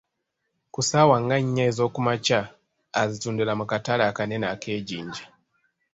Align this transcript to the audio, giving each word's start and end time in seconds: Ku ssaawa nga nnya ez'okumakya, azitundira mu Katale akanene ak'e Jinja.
Ku 0.73 0.79
ssaawa 0.83 1.15
nga 1.23 1.37
nnya 1.43 1.63
ez'okumakya, 1.69 2.41
azitundira 3.01 3.53
mu 3.59 3.65
Katale 3.71 4.03
akanene 4.09 4.45
ak'e 4.53 4.75
Jinja. 4.87 5.25